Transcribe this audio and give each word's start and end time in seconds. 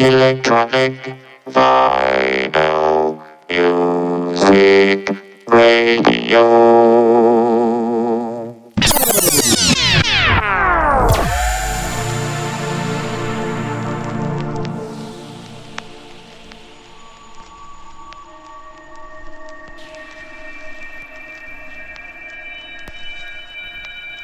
Electronic 0.00 0.96
Vinyl 1.46 3.18
Music 3.50 5.10
Radio. 5.46 6.46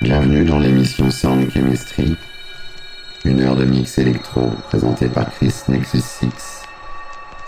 Bienvenue 0.01 0.45
dans 0.47 0.59
l'émission 0.59 1.11
Sound 1.11 1.53
Chemistry, 1.53 2.17
une 3.27 3.41
heure 3.41 3.57
de 3.57 3.65
mix 3.65 3.99
électro 3.99 4.51
présentée 4.69 5.09
par 5.09 5.29
Chris 5.31 5.53
Nexus 5.69 6.01
6 6.01 6.63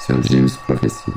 sur 0.04 0.22
James 0.24 0.48
Prophecy. 0.66 1.12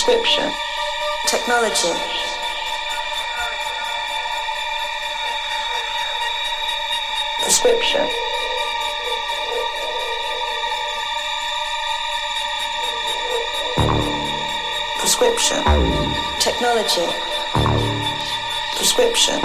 Prescription, 0.00 0.50
technology. 1.26 1.92
Prescription. 7.42 8.08
Prescription, 15.00 15.62
technology. 16.38 17.06
Prescription. 18.76 19.38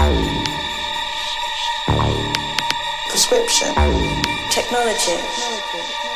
Prescription, 3.09 3.75
technology. 4.49 6.14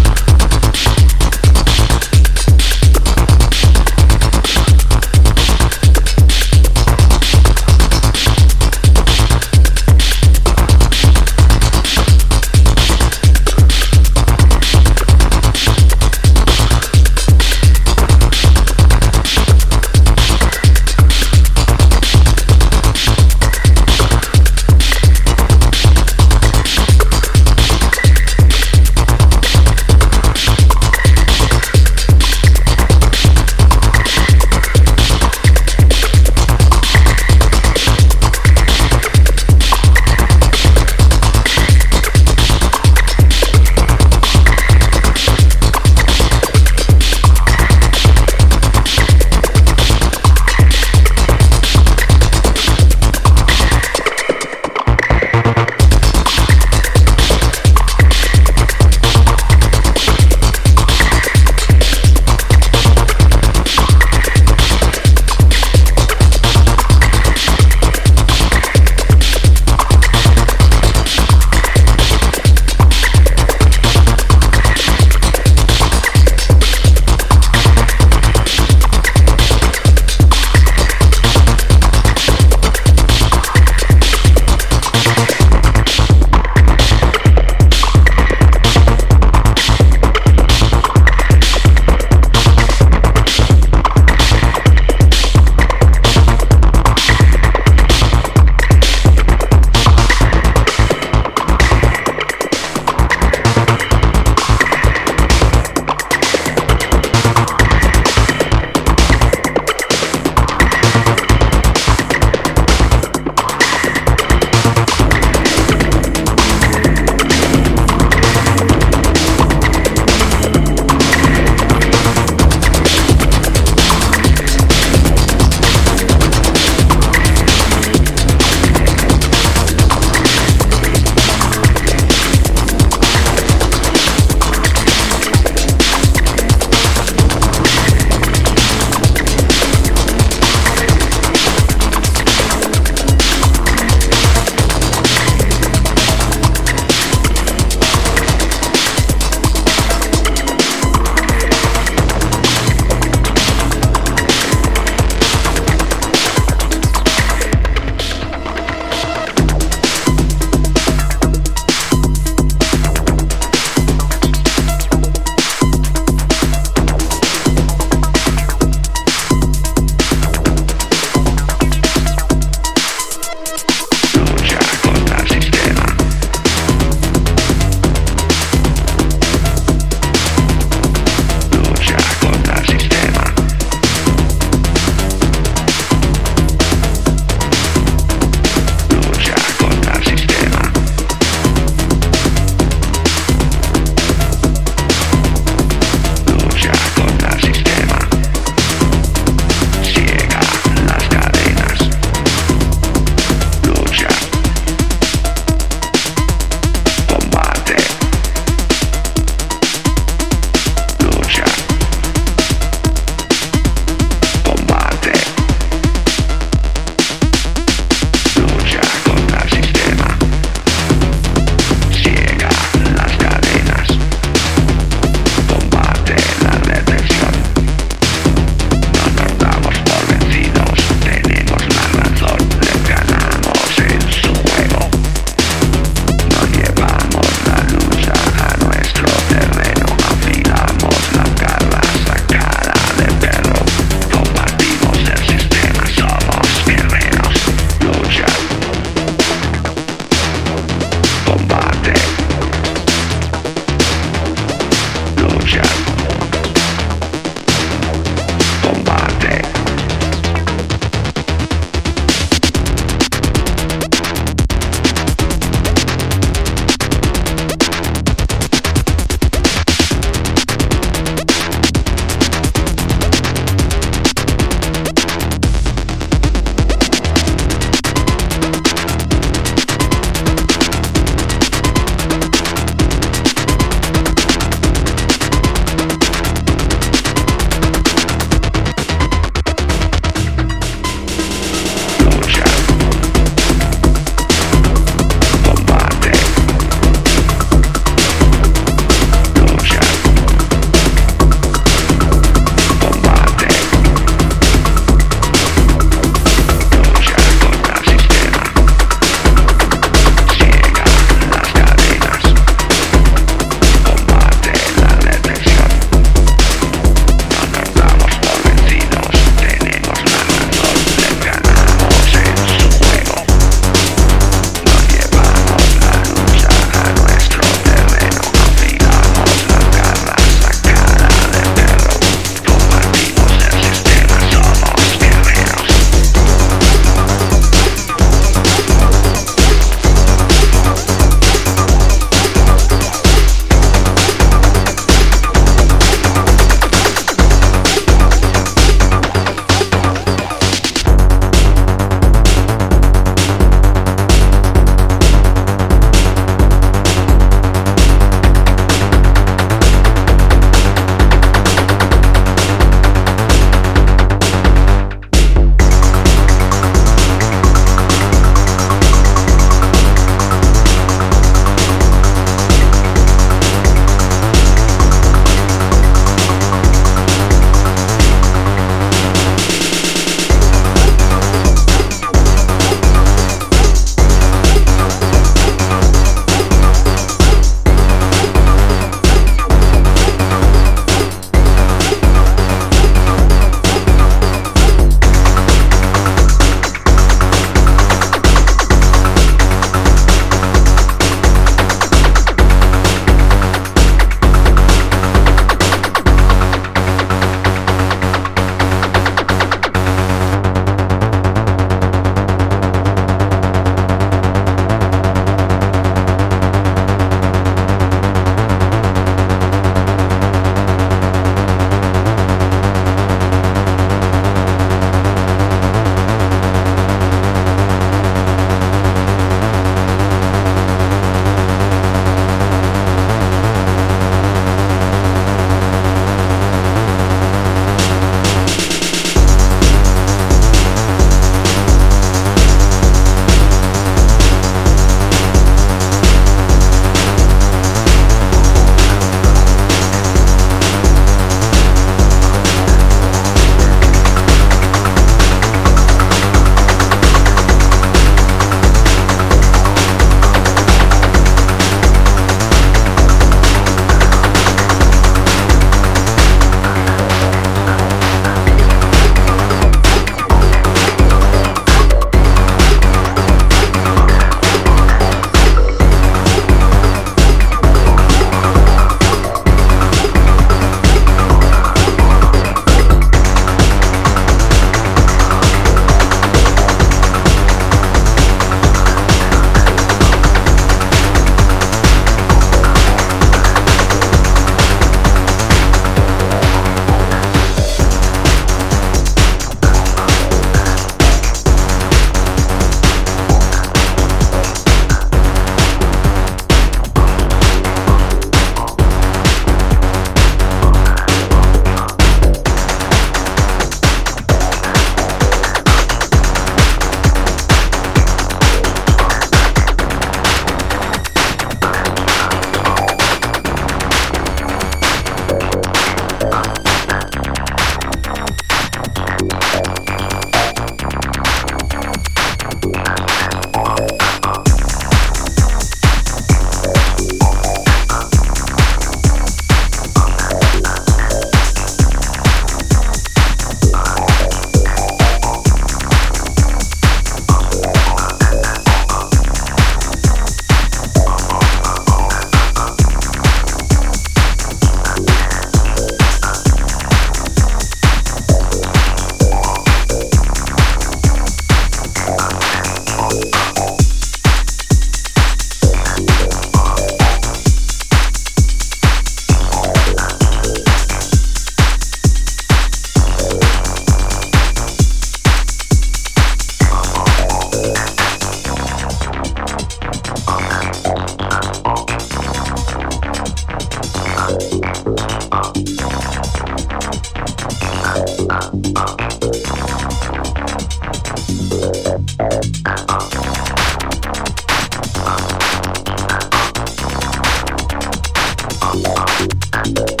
Thank 599.73 599.91
you. 599.91 600.00